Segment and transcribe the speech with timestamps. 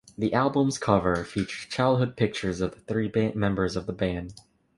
[0.17, 4.33] The album's cover features childhood pictures of the three members of the band.